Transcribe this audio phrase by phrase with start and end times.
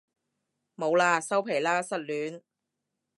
[0.75, 2.41] 冇喇收皮喇失戀